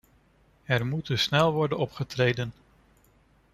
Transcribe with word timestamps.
Er 0.63 0.85
moet 0.85 1.07
dus 1.07 1.21
snel 1.23 1.51
worden 1.51 1.77
opgetreden. 1.77 2.53